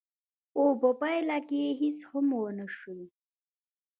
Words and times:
خو 0.51 0.63
په 0.81 0.89
پايله 0.99 1.37
کې 1.47 1.61
هېڅ 1.81 1.97
هم 2.11 2.27
ونه 2.39 2.67
شول. 2.77 3.01